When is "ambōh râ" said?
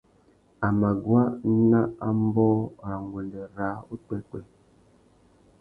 2.07-2.93